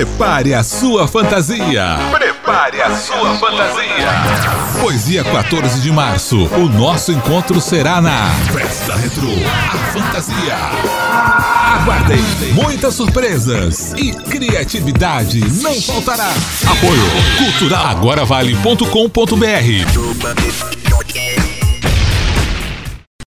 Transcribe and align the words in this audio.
Prepare 0.00 0.54
a 0.54 0.62
sua 0.62 1.06
fantasia. 1.06 1.98
Prepare 2.10 2.80
a 2.80 2.96
sua 2.96 3.34
fantasia. 3.34 4.08
Poesia 4.80 5.22
14 5.22 5.78
de 5.82 5.92
março. 5.92 6.46
O 6.54 6.70
nosso 6.70 7.12
encontro 7.12 7.60
será 7.60 8.00
na 8.00 8.30
Festa 8.50 8.96
Retro. 8.96 9.28
A 9.28 9.76
fantasia. 9.92 10.56
Aguardem 11.74 12.22
muitas 12.54 12.94
surpresas 12.94 13.92
e 13.92 14.12
criatividade 14.12 15.40
não 15.60 15.74
faltará. 15.82 16.32
Apoio 16.66 17.10
Cultural. 17.36 17.88
Agora 17.88 18.24
vale.com.br. 18.24 18.86